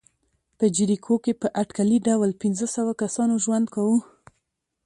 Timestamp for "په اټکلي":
1.41-1.97